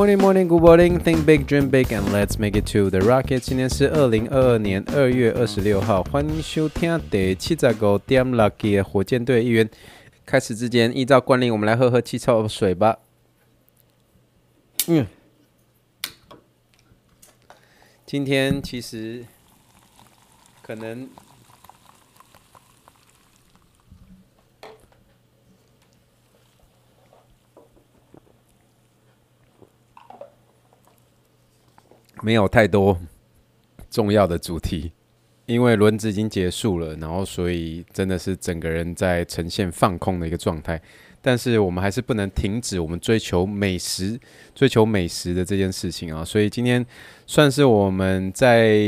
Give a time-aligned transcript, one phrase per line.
[0.00, 0.98] Morning, morning, good morning.
[0.98, 3.40] Think big, dream big, and let's make it to the rocket.
[3.40, 9.68] 今天是二零二二年二月二十六号，欢迎收听第七十五点六集的火箭队一员。
[10.24, 12.96] 开始之前，依照惯例，我们来喝喝气泡水吧。
[14.86, 15.06] 嗯，
[18.06, 19.26] 今天其实
[20.62, 21.10] 可能。
[32.22, 32.98] 没有太多
[33.90, 34.92] 重要的主题，
[35.46, 40.80] 因为轮子已经结束了，然后所以真的是整个人在呈现放空的一个状态。
[41.22, 44.18] 但是我们还是不能停止我们追求美食、
[44.54, 46.24] 追求美食的这件事情啊！
[46.24, 46.84] 所以今天
[47.26, 48.78] 算是我们在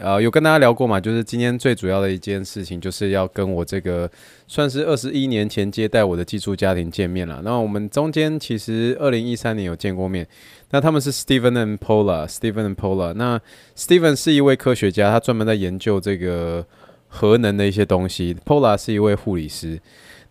[0.00, 4.08] 呃有跟大家聊过嘛，就是今天最主要的一件事情，就是要跟我这个
[4.46, 7.42] 算是二十一年前接待我的寄宿家庭见面了。
[7.44, 10.26] 那我们中间其实二零一三年有见过面。
[10.70, 13.12] 那他们是 Steven and Paula，Steven and Paula。
[13.12, 13.40] 那
[13.76, 16.64] Steven 是一位科学家，他专门在研究这个
[17.08, 18.34] 核能的一些东西。
[18.46, 19.78] Paula 是一位护理师。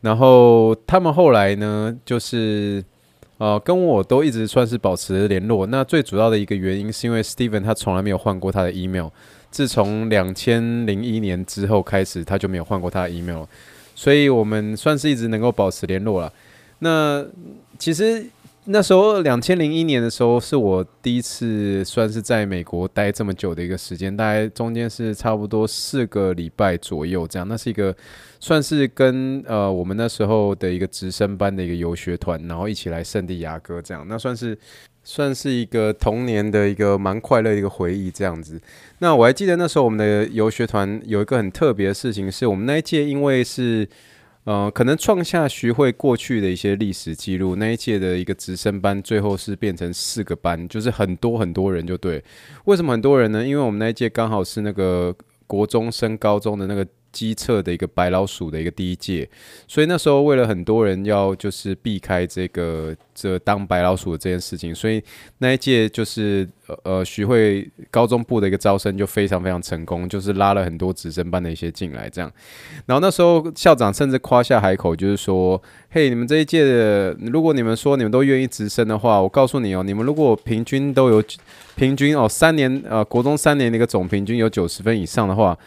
[0.01, 2.83] 然后他们后来呢，就是
[3.37, 5.65] 呃，跟我都一直算是保持联络。
[5.67, 9.07] 那最主要的一个原因是因为 Steven 他从来没有换过他的 email，
[9.49, 13.45] 自从两千零一年之后开始，他就没有换过他的 email，
[13.95, 16.33] 所以我们算是一直能够保持联络了。
[16.79, 17.25] 那
[17.79, 18.25] 其实。
[18.65, 27.47] 那时候，两千零一年的时候，是我第一次算是在美国待这么久的一个时间，大概中间是差不多四个礼拜左右这样。
[27.47, 27.95] 那是一个
[28.39, 34.05] 算是跟呃我们那时候的一个直升班的一个游学团，然后一起来圣地亚哥这样。
[34.07, 34.55] 那算是
[35.03, 38.61] 算是一个童年的一个蛮快乐的一个回忆这样子。
[38.99, 43.89] 那我还记得那时候我们的游学团有一个很特别的事情，是我们那一届因为是。
[44.43, 47.55] 呃，可能创下学会过去的一些历史记录。
[47.55, 52.23] 那一届的一个直升班，最后是变成四个班，就是很多很多人，就对。
[52.65, 53.45] 为什么很多人呢？
[53.45, 55.15] 因为我们那一届刚好是那个
[55.47, 56.85] 国中升高中的那个。
[57.11, 59.27] 机测的一个白老鼠的一个第一届，
[59.67, 65.03] 所以那时候为了很多人要就是避开这个这当白老鼠的这件事情，所以
[65.39, 66.47] 那一届就是
[66.83, 72.31] 呃徐汇高中部的一个招生就非常非常成功，就是拉了很多直升班的一些进来这样。
[72.85, 75.61] 然后那时候校长甚至夸下海口，就是说
[75.91, 81.21] ：“嘿，你们这一届的，如果你们说你们都愿意直升的话，我告诉你哦，你们如果平均都有
[81.75, 85.57] 平均哦三年呃国中三年的一个总平均有九十分以上的话。”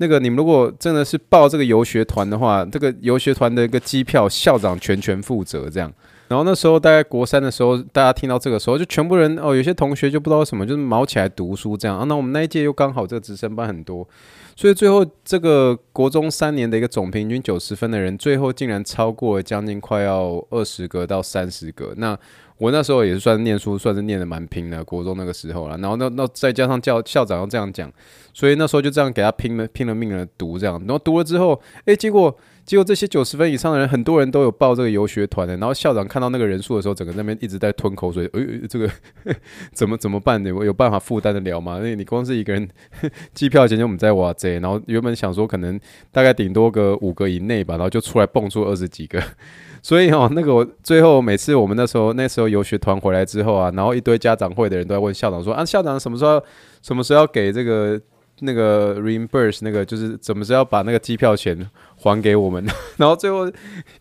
[0.00, 5.92] 那个，你们如果真的是报这个游学团的话，这个游学团的一个机票，校长全权负责这样。
[6.28, 12.04] 然后那时候大概国三的时候，大家听到这个时候，就全部人哦，有些同学就不知道什么，就是卯起来读书这样啊。
[12.04, 14.08] 那我们那一届又刚好这个直升班很多，
[14.56, 21.92] 所以最后这个国中三年的一个总平均九十分的人，最后竟然超过了将近快要二十个到三十个。
[21.96, 22.16] 那
[22.60, 25.78] 我那时候也是算念书，算是念的蛮拼的，国中那个时候了。
[25.78, 27.90] 然后那那再加上教校长要这样讲。
[28.34, 32.36] 所以那时候就这样给他拼了拼了命的读这样，然后读了之后，诶，结果
[32.70, 35.56] 结果这些九十分以上的人，很多人都有报这个游学团的。
[35.56, 38.88] 然后校长看到那个人数的时候，整个那边一直在吞口水，诶，这个
[39.74, 40.50] 怎么怎么办呢？
[40.50, 41.78] 有有办法负担得了吗？
[41.78, 42.68] 因为你光是一个人
[43.34, 45.80] 机票钱就我们在哇这，然后原本想说可能
[46.12, 49.20] 大概顶多个五个以内吧，然后就出来蹦出二十几个。
[49.82, 56.40] 所以哦，那个我最后每次我们那时候那时候游学团回来之后啊，然后一堆家长会的人都在问校长说啊，校长什么时候
[56.82, 58.00] 什么时候要给这个？
[58.40, 62.64] 那个 reimburse 那个就是怎么是要把那个机票钱还给我们，
[62.96, 63.50] 然后最后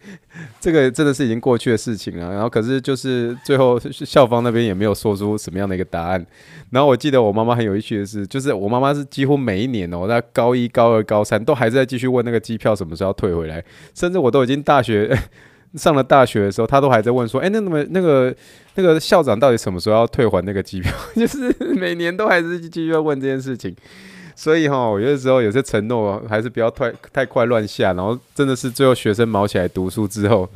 [0.60, 2.32] 这个真的是已经过去的事情了。
[2.32, 6.26] 然后可是就是最后校方那边也没有说出什么样的一个答案。
[6.72, 13.64] 然后我记得我妈妈很有趣的是，就是我妈妈是几乎每一年哦，在高一、高二、高三都还是在继续问那个机票什么时候要退回来，
[13.96, 15.18] 甚至我都已经大学
[15.76, 18.36] 上了大学的时候，她都还在问说，哎，那么那个
[18.76, 20.92] 那个校长到底什么时候要退还那个机票？
[21.16, 23.76] 就是每年都还是继续要问这件事情。
[24.40, 30.50] 所以哈，我有的时候有些承诺还是不要太太快乱下，然后真的是最后学生卯起来读书之后，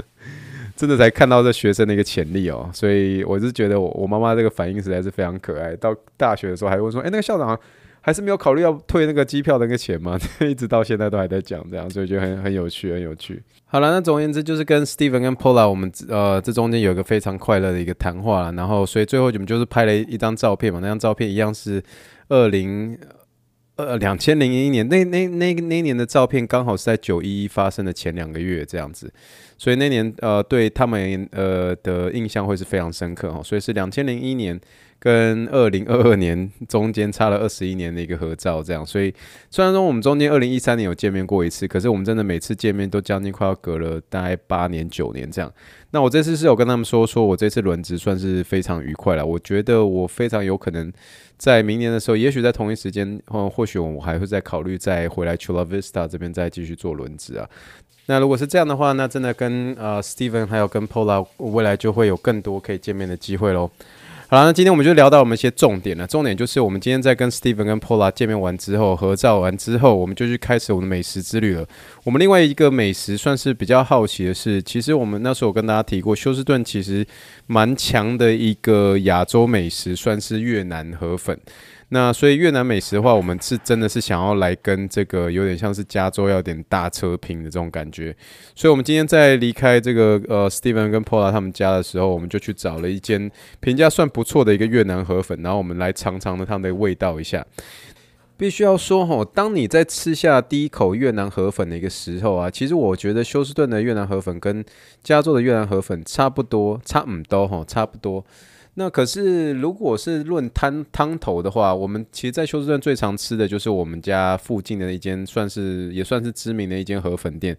[0.73, 2.67] 真的才看到这学生的一个潜力哦。
[2.71, 5.75] 所以我是觉得我我妈妈这个反应实在是非常可爱。
[5.75, 7.59] 到大学的时候还会说，哎，那个校长
[7.99, 10.17] 还是没有考虑要退那个机票的那个钱吗？
[10.39, 13.43] 一直到现在都还在讲这样，所以觉得很很有趣，很有趣。
[13.65, 18.49] 好了，那总而言之就是跟 Steven 跟 Paula 我们呃这中间有一个非常快乐的一个谈话。
[18.53, 21.83] 然后所以最后我们就是拍了一张照片嘛，那张照片一样是
[22.29, 22.97] 二零。
[23.85, 29.11] 呃两千零一年那那那那年的照片刚好是在九一一发生的前两个月这样子，
[29.57, 34.59] 所以那年呃对他们呃的印象会是非常深刻哦，所以是两千零一年。
[35.03, 39.13] 跟二零二二年中间差了二十一年的一个合照，这样，所以
[39.51, 45.51] 虽然说我们中间二零一三年有见面过一次，可是我们真的每次见面都将近快要隔了大概八年九年这样。
[45.91, 49.25] 那我这次是有跟他们说，说我这次轮值算是非常愉快了。
[49.25, 50.89] 我觉得我非常有可能
[51.37, 57.45] 在明年的时候，也许在同一时间，或或许我还会再考虑再回来 Chula Vista 这边再继续做轮值啊。
[58.05, 63.69] 那如果是这样的话，那真的跟呃 Steven 还有跟 Paula 未来就会有更多可以见面的机会喽。
[64.33, 66.07] 好了，那今天我们就聊到我们一些重点了。
[66.07, 71.63] 重点就是我们今天在跟 Steven 跟 Pola 见面完之后，合照完之后，我们就去开始我们的美食之旅了。
[72.03, 77.05] 我们另外一个美食算是比较好奇的是，其实我们那时候跟大家提过，休斯顿其实
[77.45, 81.39] 蛮强的一个亚洲美食，算是越南河粉。
[81.93, 88.15] 那所以越南美食的话，我们是真的是想要来跟这个有点像是加州要点大车拼的这种感觉。
[88.55, 93.29] 所以，我们今天在离开这个呃 Steven 跟 Paula 他们家的时候，我们就去找了一间
[93.59, 97.45] 评价算不错的一个越南河粉，然后我们来尝尝的它的味道一下。
[98.35, 104.65] 必须要说吼，当你在吃下第一口越南河粉的一个时候啊，其实我觉得休斯顿的越南河粉跟
[105.03, 108.25] 加州的越南河粉差不多，差唔多吼，差不多。
[108.75, 117.55] 那可是，如果是论汤汤头的话，我们其实，在休斯顿最常吃的就是我们家附近的一间，算是也算是知名的一间河粉店。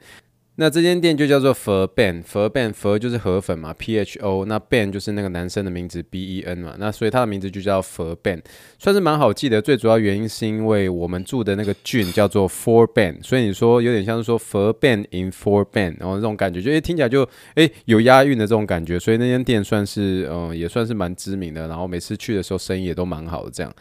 [0.57, 8.41] 那这间店就叫做 Pho Ben，Pho Ben，Pho 就是河粉嘛，P H O，那 Ben 就是那个男生的名字 B E N 嘛，那所以他的名字就叫 Pho Ben，
[8.79, 9.61] 算是蛮好记的。
[9.61, 23.75] 最主要原因是因为我们住的那个郡叫做 Fort Bend，所以你说有点像是说 Pho Ben in Fort Bend，然后这种感觉就诶听起来就诶有押韵的这种感觉，所以那间店算是嗯也算是蛮知名的，然后每次去的时候生意也都蛮好的这样。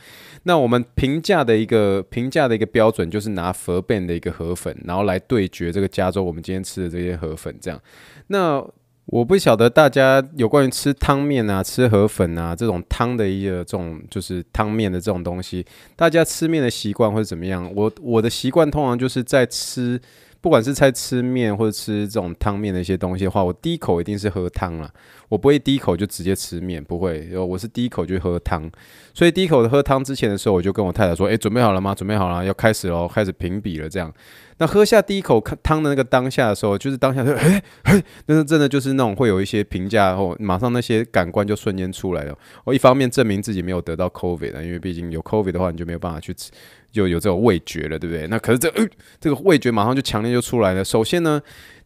[0.45, 7.79] 那我们评价的一个评价的一个标准就是拿 Pho Ben 的一个河粉，然后来对决这个加州我们今天吃的这些河粉，这样。
[8.27, 8.65] 那
[9.05, 15.65] 我不晓得大家有关于吃汤面啊、吃河粉啊这种汤的一个这种就是汤面的这种东西，
[15.95, 17.69] 大家吃面的习惯会怎么样？
[17.75, 19.99] 我我的习惯通常就是在吃。
[20.41, 24.93] 不管是在吃面或者吃这种汤面的一些东西的话，我第一口一定是喝汤了，
[25.33, 28.71] 我不会第一口就直接吃面，不会，我是第一口就喝汤。
[29.15, 31.95] 所以第一口喝汤之前的时候，我就跟我太太说：“哎，准备好了吗？
[31.95, 34.13] 准备好了，要开始喽，开始评比了。”这样。
[34.59, 42.37] 那喝下第一口汤的那个当下的时候，就是当下就诶诶，那是真的就是那种会有一些评价然后，马上那些感官就瞬间出来了。
[42.63, 46.51] 我一方面证明自己没有得到 COVID 因为毕竟有 COVID 的话，你就没有办法去吃，
[46.91, 48.27] 就有这种味觉了，对不对？
[48.27, 48.71] 那可是这
[49.19, 50.85] 这个味觉马上就强烈就出来了。
[50.85, 51.41] 首先呢，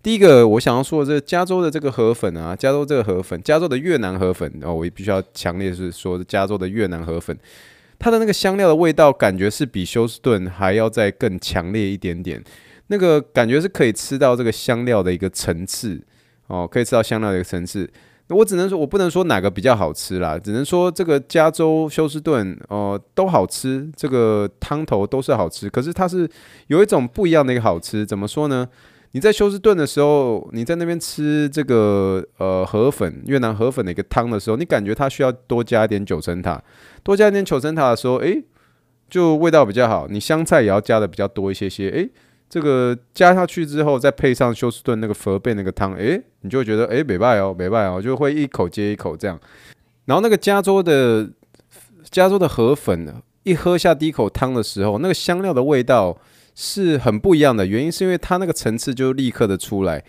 [0.07, 7.38] 第一个我想要说的，这加州的这个河粉啊，加州这个河粉，加州的越南河粉，哦我必须要强烈是说加州的越南河粉。
[8.00, 12.42] 它的那个香料的味道，感觉是比休斯顿还要再更强烈一点点。
[12.88, 16.01] 那个感觉是可以吃到这个香料的一个层次
[16.48, 17.89] 哦，可以吃到香料的一个层次。
[18.30, 25.69] 我只能说，我不能说哪个比较好吃啦，只能说这个加州休斯顿哦、都好吃，这个汤头都是好吃。
[25.69, 26.30] 可是它是
[26.68, 28.65] 有一种不一样的一个好吃，怎么说呢？
[29.13, 36.62] 你在休斯顿的时候，你在那边吃这个呃河粉越南河粉的一个汤的时候，你感觉它需要多加一点九层塔，
[37.04, 38.44] 多加一点九层塔的时候，诶，
[39.09, 40.07] 就味道比较好。
[40.09, 42.09] 你香菜也要加的比较多一些些，诶，
[42.50, 49.40] 这个加下去之后，再配上休斯顿那个 Pho Ben 那个汤，诶，你就觉得诶，没败哦，没败哦，就会一口接一口这样。
[50.06, 51.28] 然后那个加州的
[52.11, 56.18] 加州的河粉，一喝下第一口汤的时候，那个香料的味道。
[56.59, 60.04] 是很不一样的，原因是因为它那个层次就立刻的出来，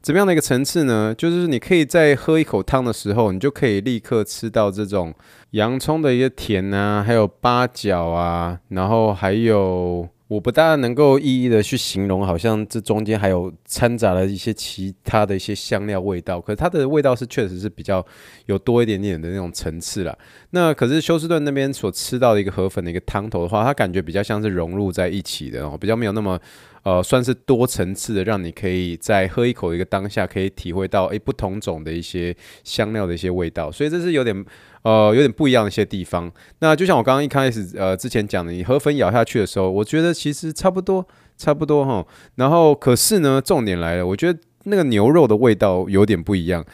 [0.00, 1.12] 怎么样的一个层次呢？
[1.18, 5.12] 就是你可以在喝一口汤的时候，你就可以立刻吃到这种
[5.50, 10.08] 洋葱的一个甜啊，还有八角啊，然后还有。
[10.28, 18.04] 我不大能够一一的去形容，好像这中间还有掺杂了一些其他的一些香料味道，可是它的味道是确实是比较
[18.44, 20.16] 有多一点点的那种层次啦。
[20.50, 26.38] 那可是休斯顿那边所吃到的一个河粉的一个汤头的话，它感觉比较像是融入在一起的哦，比较没有那么
[26.82, 34.44] 呃算是多层次的，让你可以在喝一口一个当下可以体会到诶、不同种的一些香料的一些味道，所以这是有点。
[34.82, 36.32] 呃，有点不一样的一些地方。
[36.60, 41.06] 那就像我刚刚一开始呃之前讲的，你河粉咬下去的时候，我觉得其实差不多，
[41.36, 42.06] 差不多哈。
[42.36, 46.64] 然后可是呢，重点来了，我觉得那个牛肉的味道有点不一样。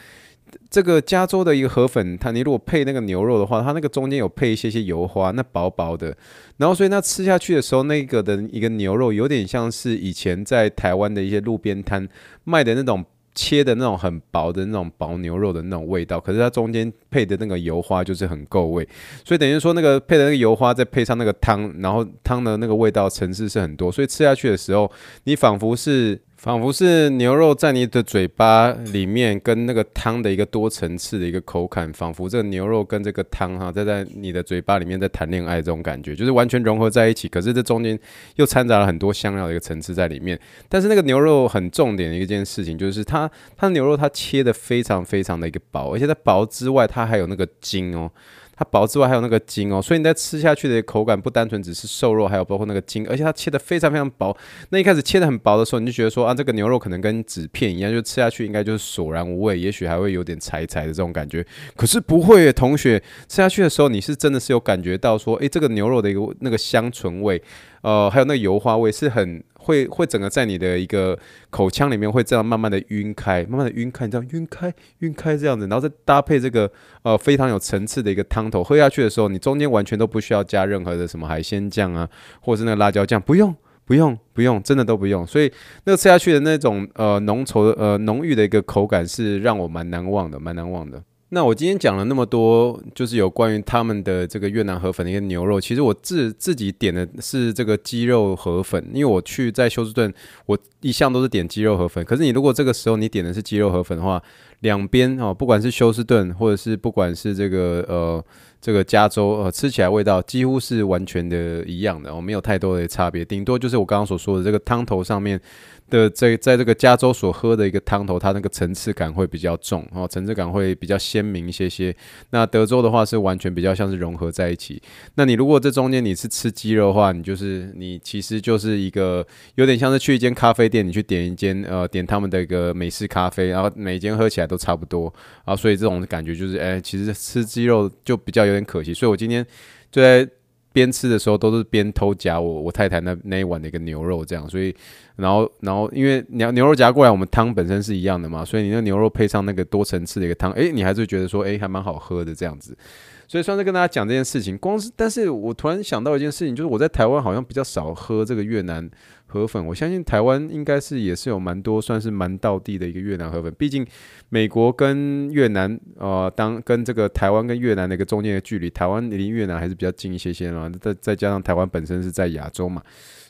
[0.69, 6.15] 这个加州的一个河粉，它你如果配那个牛肉的话，它那个中间有配一些些油花，那薄薄的。
[6.57, 12.07] 然后所以那吃下去的时候，那个的一个牛肉有点像是以前在台湾的一些路边摊
[12.43, 13.03] 卖的那种。
[13.37, 18.87] 切的那种很薄的那种薄牛肉的那种味道，可是它中间配的那个油花就是很够味，
[19.25, 24.89] 所以等于说那个配的那个油花再配上那个汤，然后汤的那个味道层次是很多，所以吃下去的时候，
[25.25, 26.17] 你仿佛是。
[26.37, 37.27] 仿佛是牛肉在你的嘴巴里面，跟那个汤的一个多层次的一个口感，仿佛这个牛肉跟这个汤哈，在在你的嘴巴里面在谈恋爱这种感觉，就是完全融合在一起。
[37.27, 37.97] 可是这中间
[38.35, 40.39] 又掺杂了很多香料的一个层次在里面。
[40.69, 48.11] 但是那个牛肉很重点的一件事情，就是它它牛肉它切得非常非常的一个薄，而且它薄之外，它还有那个筋哦。
[48.55, 54.35] 它薄之外还有那个筋哦，所以你在吃下去的口感不单纯只是瘦肉，还有包括那个筋，而且它切得非常非常薄。
[54.69, 61.45] 那一开始切得很薄的时候，你就觉得说啊，这个牛肉可能跟纸片一样，就吃下去应该就是索然无味，也许还会有点柴柴的这种感觉。
[61.75, 67.41] 可是不会，同学，吃下去的时候你是真的是有感觉到说，诶，这个牛肉的一个那个香醇味，
[67.81, 69.43] 呃，还有那个油花味是很。
[69.65, 71.17] 会会整个在你的一个
[71.49, 82.07] 口腔里面会这样慢慢的晕开，慢慢的晕开，这样晕开晕开这样子，然后再搭配这个呃非常有层次的一个汤头，喝下去的时候，你中间完全都不需要加任何的什么海鲜酱啊，
[82.41, 83.55] 或者是那个辣椒酱，不用
[83.85, 85.25] 不用不用，真的都不用。
[85.25, 85.51] 所以
[85.85, 91.03] 那个吃下去的那种呃浓稠的呃浓郁的一个口感是让我蛮难忘的，蛮难忘的。
[91.29, 95.59] 那我今天讲了那么多，就是有关于他们的这个越南河粉的一个牛肉。
[95.59, 100.13] 其实我自自己点的是这个鸡肉河粉，因为我去在休斯顿，
[100.45, 102.05] 我一向都是点鸡肉河粉。
[102.05, 104.21] 可是你如果这个时候你点的是鸡肉河粉的话，
[104.59, 108.23] 两边哦，不管是休斯顿或者是不管是这个呃
[108.65, 115.39] 这个加州，呃，吃起来味道几乎是完全的一样的，哦，没有太多的差别，顶多就是我刚刚所说的这个汤头上面。
[115.87, 121.95] 的在在这个加州所喝的一个汤头，它那个层次感会比较重哦，层次感会比较鲜明一些些。
[122.31, 124.81] 那德州的话是完全比较像是融合在一起。
[125.13, 138.93] 那你如果这中间你是吃鸡肉的话，你就是你其实就是一个有点像是去一间咖啡店，你去点一间呃点他们的一个美式咖啡，然后每间喝起来都差不多啊，所以这种感觉就是哎、其实吃鸡肉就比较有点可惜。
[138.93, 139.45] 所以我今天
[139.91, 140.27] 就在。
[140.75, 144.75] 边吃的时候都是边偷夹我我太太那那一碗的一个牛肉这样，所以
[145.15, 152.77] 然后然后因为牛牛肉夹过来，我们汤本身是一样的嘛，所以你那牛肉配上那个多层次的一个汤，诶，你还是觉得说诶还蛮好喝的这样子，
[153.25, 154.57] 所以算是跟大家讲这件事情。
[154.57, 158.91] 光是但是我突然想到一件事情，就是我在台湾好像比较少喝这个越南。
[159.27, 163.53] 河粉，我相信台湾应该是也是有蛮多，算是蛮道地的一个越南河粉。
[163.57, 163.85] 毕竟
[164.29, 170.71] 美国跟越南，呃，当跟这个台湾跟越南的一个中间的距离，台湾离越南还是比较近一些些嘛。
[170.79, 172.81] 再再加上台湾本身是在亚洲嘛，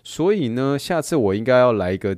[0.03, 2.15] 所以呢，下次我应该要来一个，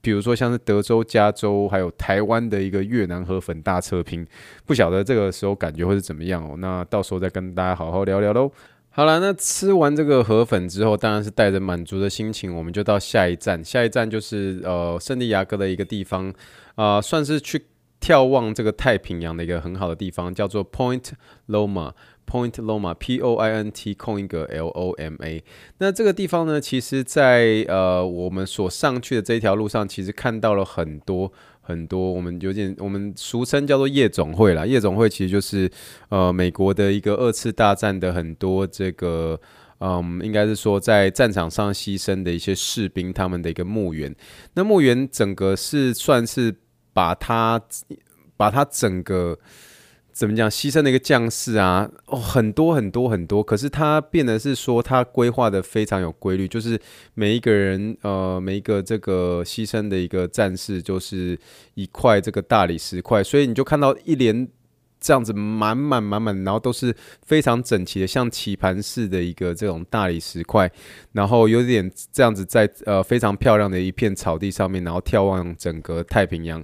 [0.00, 4.26] 比如说像是德州、加州还有台湾的一个越南河粉大测评，
[4.64, 6.56] 不晓得这个时候感觉会是怎么样哦。
[6.58, 8.50] 那到时候再跟大家好好聊聊喽。
[8.92, 13.64] 好了，那吃完这个河粉之后，当然是带着满足的心情，我们就到下一站。
[13.64, 16.34] 下一站就是呃圣地亚哥的一个地方，
[16.74, 17.66] 啊、算是去
[18.00, 21.12] 眺望这个太平洋的一个很好的地方，叫做 Point
[21.48, 21.92] Loma。
[22.26, 25.42] Point Loma，P O I N T 空一个 L O M A。
[25.78, 31.32] 那这个地方呢，其实在呃我们所上去的这一条路上，其实看到了很多。
[31.70, 34.66] 很多我们有点，我们俗称叫做夜总会啦。
[34.66, 35.70] 夜总会其实就是
[36.10, 39.40] 呃美国的一个二次大战的很多这个
[39.78, 44.14] 嗯，应该是说在战场上牺牲的一些士兵他们的一个墓园。
[44.54, 46.54] 那墓园整个是算是
[46.92, 47.58] 把它
[48.36, 49.38] 把它整个。
[50.20, 50.50] 怎么讲？
[50.50, 53.42] 牺牲的一个将士啊，哦，很多很多很多。
[53.42, 56.78] 可是他变得是说，他规划的非常有规律，就是
[57.14, 61.38] 每一个人，呃，每一个这个牺牲的一个战士，就是
[61.72, 63.24] 一块这个大理石块。
[63.24, 64.46] 所以你就看到一连
[65.00, 70.70] 这样子满满满满，然后都是非常整齐的，像棋盘式的一个这种大理石块，
[71.12, 76.62] 然后有点这样子在呃非常漂亮的一片草地上面，然后眺望整个太平洋。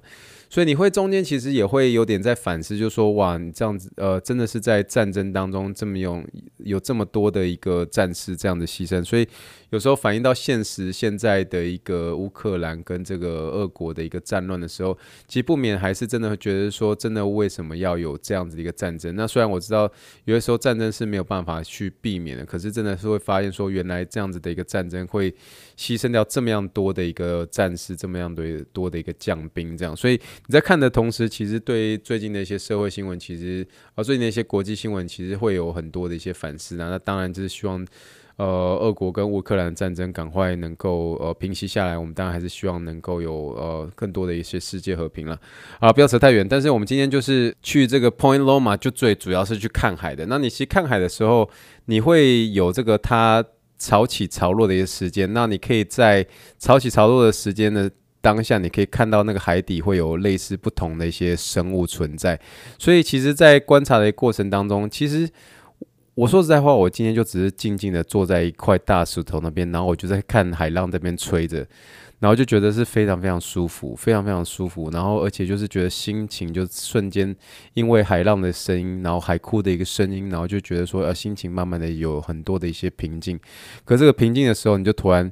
[0.48, 6.26] 所以你会中间其实也会有点在反思，就是说哇，你这样子呃，真的是在战争当中这么用
[6.58, 9.26] 有这么多的一个战士这样的牺牲，所以。
[9.70, 14.96] 有时候反映到现实，现在的一个乌克兰跟这个俄国的一个战乱的时候，
[15.26, 19.14] 其实不免还是真的觉得说，真的为什么要有这样子的一个战争？
[19.16, 19.90] 那虽然我知道
[20.24, 25.30] 有的时候战争是没有办法去避免的，可是真的是会发现说，原来这样子的一个战争会
[25.76, 29.96] 牺牲掉这么样多的一个战士，这么样的多的一个将兵，这样。
[29.96, 30.14] 所以
[30.46, 36.88] 你在看的同时，其实对最近的一些社会新闻，其实啊，最近的一些国际新闻，其实会有很多的一些反思啊。
[36.88, 37.84] 那当然就是希望。
[38.36, 45.40] 呃，俄国跟乌克兰战争赶快能够呃平息下来，我们当然还是希望能够有呃更多的一些世界和平了。
[45.80, 46.46] 啊，不要扯太远。
[46.46, 50.26] 但是我们今天就是去这个 Point Loma，就最主要是去看海的。
[50.26, 51.48] 那你其实看海的时候，
[51.86, 53.42] 你会有这个它
[53.78, 55.32] 潮起潮落的一个时间。
[55.32, 56.26] 那你可以在
[56.58, 57.88] 潮起潮落的时间呢，
[58.20, 62.38] 当下，你可以看到那个海底会有类似不同的一些生物存在。
[62.78, 65.26] 所以其实，在观察的过程当中，其实
[66.16, 71.66] 我说实在话，我今天就只是静静的坐在一块大石头那边，然后我就在看海浪这边吹着。
[72.18, 74.88] 然后就觉得是非常非常舒服，非常非常舒服。
[74.90, 77.36] 然后而且就是觉得心情就瞬间
[77.74, 83.38] 因为海浪的声音，然后海哭的一个声音，然后就觉得说呃心情慢慢的有很多的一些平静。
[83.84, 85.30] 可这个平静的时候，你就突然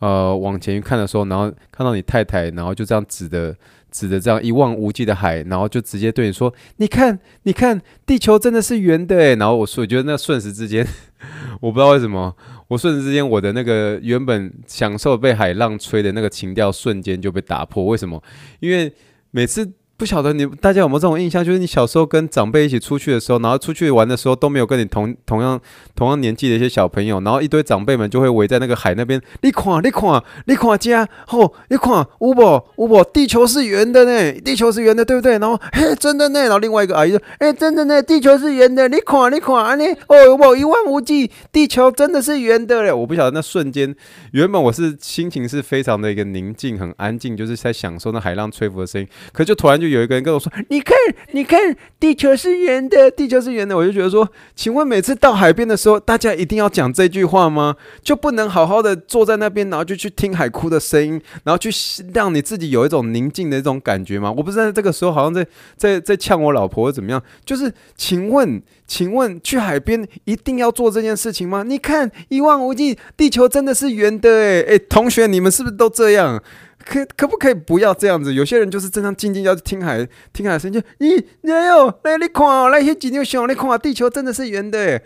[0.00, 3.56] 呃往前看的时候，然后看到你太太，然后就这样指的
[3.94, 10.84] 指着这样一望无际的海，然后就直接对你说：“你看，你看，地球真的是圆的。”然后我说，我觉得那瞬时之间，
[11.62, 12.34] 我不知道为什么。
[12.66, 17.84] 我瞬时之间，我的那个原本享受被海浪吹的那个情调，瞬间就被打破。
[17.86, 18.20] 为什么？
[18.58, 18.92] 因为
[19.30, 19.72] 每次。
[19.96, 25.60] 不晓得你大家有没有这种印象，就是你小时候跟长辈一起出去的时候，然后出去玩的时候都没有跟你同同样
[25.94, 32.40] 同样年纪的一些小朋友，然后一堆长辈们就会围在那个海那边，你看你看你看家，吼，你看有无？
[32.76, 35.38] 有无，地球是圆的呢，地球是圆的，对不对？
[35.38, 40.56] 然后嘿，真的呢，然后另外一个阿姨说，哎，真的呢，地球是圆的，你看你看你，哦有无？
[40.56, 42.92] 一望无际，地球真的是圆的嘞。
[42.92, 43.94] 我不晓得那瞬间，
[44.32, 49.94] 原本我是心情是非常的一个宁静，很安静，就是在享受那海浪吹拂的声音，可就突然就。
[49.94, 50.96] 有一个人跟我说：“你看，
[51.30, 51.60] 你看，
[52.00, 57.76] 地球是圆的，地球是圆的。”我就觉得说，请问每次到海边的时候，大家一定要讲这句话吗？
[58.02, 61.70] 就不能好好的坐在那边，然后就去听海哭的声音，然后去
[62.12, 64.34] 让你自己有一种宁静的一种感觉吗？
[64.36, 67.22] 我不知道这个时候好像在在在呛我老婆怎么样？
[67.44, 71.62] 就是请问，请问去海边一定要做这件事情吗？
[71.62, 76.42] 你看一望无际，地球真的是圆的诶诶，同学，你们是不是都这样？
[76.84, 78.34] 可可不可以不要这样子？
[78.34, 85.00] 有些人就是正常静静要听海听海声，就咦，哎呦，来你看哦，来些几牛熊，你看地球真的是圆的，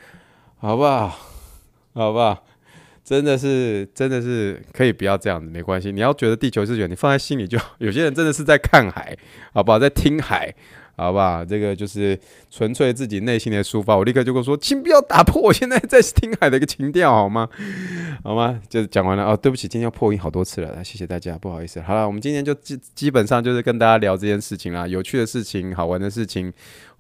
[0.59, 1.09] 好不好？
[1.95, 2.45] 好不好？
[3.05, 5.91] 真的是真的是可以不要这样子，没关系。
[5.91, 7.59] 你要觉得地球是圆，你放在心里就。
[7.79, 9.17] 有些人真的是在看海，
[9.55, 9.79] 好不好？
[9.79, 10.55] 在听海。
[10.99, 12.19] 好吧，这个就是
[12.51, 13.97] 纯粹自己内心的抒发。
[13.97, 17.49] 我立刻就跟我说，请不要打破我现在在听海的一个情调，好吗？
[18.25, 18.61] 好吗？
[18.69, 19.37] 就讲完了哦。
[19.37, 21.81] 对不起，今天要破音好多次了，谢谢大家，不好意思。
[21.81, 26.53] 好了，我们今天就基基本上就是跟大家聊这件事情啦，有趣的事情、好玩的事情、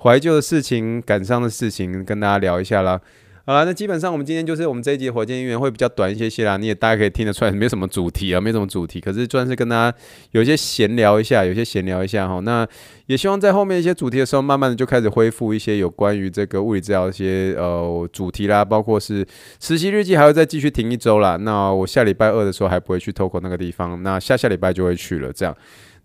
[0.04, 3.00] 怀旧的事情、感伤的事情，跟大家聊一下啦。
[3.48, 6.58] 好了，那基本上我们今天就是我们这一集火箭音源会比较短一些些啦。
[6.58, 9.00] 你也大家可以听得出来，没什么主题啊，没什么主题。
[9.00, 9.98] 可是算是跟大家
[10.32, 12.40] 有一些闲聊一下，有些闲聊一下哈。
[12.40, 12.68] 那
[13.06, 19.26] 也希望在后面一些主题的时候，慢慢的就开始恢复一些有关于这个物理治疗一些呃主题啦，包括是
[19.58, 21.36] 实习日记还要再继续停一周啦。
[21.36, 25.56] 那我下礼拜二的时候还不会去 TOKO 那个地方，那下下礼拜就会去了，这样。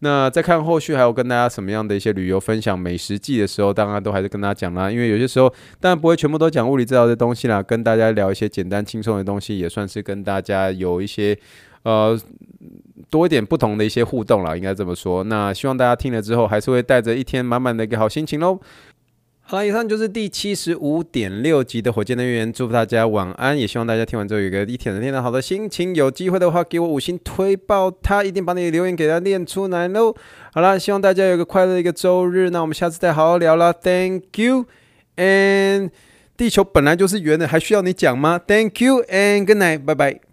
[0.03, 4.91] 那再看后续还有跟大家什么样的一些旅游分享美食记的时候，当然都还是跟大家讲啦。
[4.91, 11.35] 因为有些时候当然不会全部都讲物理治疗的东西啦，跟大家聊一些简单轻松的东西，也算是跟大家有一些
[11.83, 12.19] 呃
[13.09, 15.23] 多一点不同的一些互动啦，应该这么说。
[15.23, 18.59] 那希望大家听了之后，还是会带着一天满满的一个好心情喽。
[19.45, 25.93] 好了，以上就是第七十五点六集的火箭的预言，祝福大家晚安，也希望大家听完之后有一个一天的天的好的心情。
[25.93, 30.15] 有机会的话，给我五星推爆他，一定把你的留言给他念出来喽。
[30.53, 33.73] 好啦，希望大家有个快乐的一个周日，那我们下次再好好聊啦。
[33.73, 34.65] Thank you
[35.17, 35.91] and
[36.37, 40.32] 地球本来就是圆的，还需要你讲吗？Thank you and good night，拜拜。